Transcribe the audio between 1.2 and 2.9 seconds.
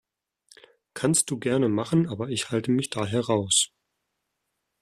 du gerne machen, aber ich halte mich